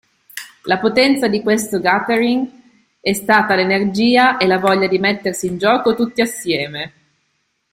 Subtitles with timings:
[0.63, 2.49] La potenza di questo Gathering
[2.99, 6.93] è stata l'energia e la voglia di mettersi in gioco tutti assieme.